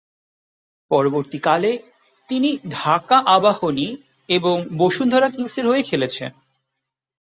[0.91, 1.71] পরবর্তীকালে,
[2.29, 3.87] তিনি ঢাকা আবাহনী
[4.29, 6.31] এবং বসুন্ধরা কিংসের হয়ে খেলেছেন।